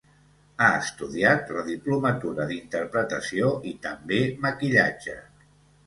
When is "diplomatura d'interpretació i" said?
1.67-3.79